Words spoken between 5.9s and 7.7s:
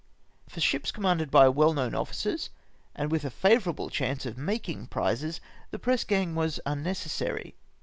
gang was un necessary.